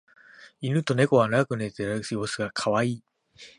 [0.61, 3.03] イヌとネコが仲良く寝ている様子がカワイイ